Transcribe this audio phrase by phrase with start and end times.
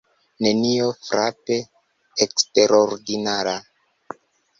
[0.43, 1.57] Nenio frape
[2.27, 3.55] eksterordinara.